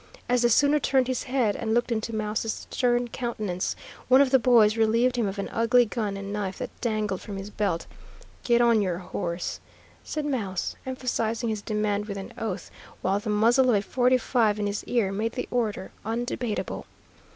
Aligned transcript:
As 0.27 0.41
the 0.41 0.49
sooner 0.49 0.79
turned 0.79 1.05
his 1.05 1.21
head 1.29 1.55
and 1.55 1.75
looked 1.75 1.91
into 1.91 2.11
Mouse's 2.11 2.65
stern 2.71 3.09
countenance, 3.09 3.75
one 4.07 4.19
of 4.19 4.31
the 4.31 4.39
boys 4.39 4.75
relieved 4.75 5.15
him 5.15 5.27
of 5.27 5.37
an 5.37 5.47
ugly 5.49 5.85
gun 5.85 6.17
and 6.17 6.33
knife 6.33 6.57
that 6.57 6.71
dangled 6.81 7.21
from 7.21 7.37
his 7.37 7.51
belt. 7.51 7.85
"Get 8.43 8.61
on 8.61 8.81
your 8.81 8.97
horse," 8.97 9.59
said 10.03 10.25
Mouse, 10.25 10.75
emphasizing 10.87 11.49
his 11.49 11.61
demand 11.61 12.07
with 12.07 12.17
an 12.17 12.33
oath, 12.35 12.71
while 13.03 13.19
the 13.19 13.29
muzzle 13.29 13.69
of 13.69 13.75
a 13.75 13.81
forty 13.83 14.17
five 14.17 14.57
in 14.57 14.65
his 14.65 14.83
ear 14.85 15.11
made 15.11 15.33
the 15.33 15.47
order 15.51 15.91
undebatable. 16.03 16.85